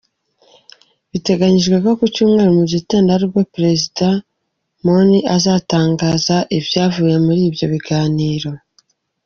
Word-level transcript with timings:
Biteganyijwe 1.11 1.75
ko 1.83 1.89
ku 1.99 2.05
cyumweru 2.13 2.51
mu 2.59 2.65
gitondo 2.73 3.09
aribwo 3.15 3.41
Perezida 3.55 4.07
Moon 4.83 5.09
azatangaza 5.35 6.35
ibyavuye 6.57 7.15
muri 7.25 7.41
ibyo 7.49 7.65
biganiro. 7.73 8.49